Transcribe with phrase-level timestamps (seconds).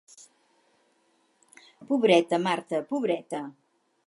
[1.87, 3.41] Pobreta, Marta, pobreta.